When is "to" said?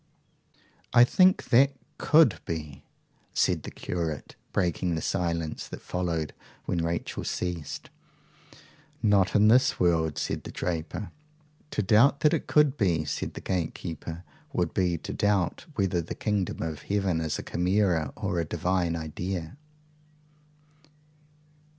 11.69-11.83, 14.97-15.13